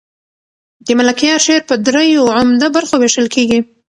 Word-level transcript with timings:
د 0.85 0.87
ملکیار 0.99 1.39
شعر 1.45 1.61
په 1.69 1.75
دریو 1.85 2.23
عمده 2.39 2.67
برخو 2.75 2.95
وېشل 2.99 3.27
کېږي. 3.35 3.59